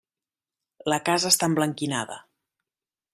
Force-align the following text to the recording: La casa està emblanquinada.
La 0.93 0.99
casa 1.09 1.31
està 1.33 1.51
emblanquinada. 1.51 2.17